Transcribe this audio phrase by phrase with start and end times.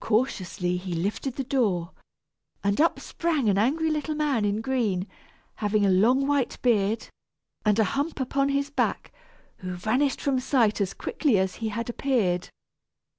[0.00, 1.90] Cautiously he lifted the door,
[2.64, 5.06] and up sprang an angry little man in green,
[5.56, 7.08] having a long white beard,
[7.62, 9.12] and a hump upon his back,
[9.58, 12.48] who vanished from sight as quickly as he had appeared.